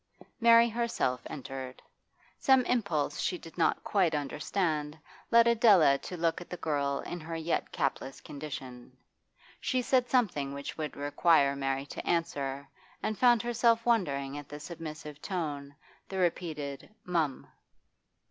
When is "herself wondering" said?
13.43-14.39